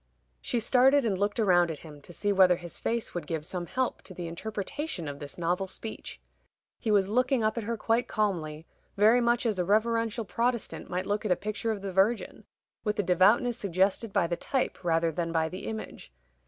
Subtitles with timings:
[0.41, 3.67] She started and looked round at him, to see whether his face would give some
[3.67, 6.19] help to the interpretation of this novel speech.
[6.79, 8.65] He was looking up at her quite calmly,
[8.97, 12.45] very much as a reverential Protestant might look at a picture of the Virgin,
[12.83, 16.11] with a devoutness suggested by the type rather than by the image.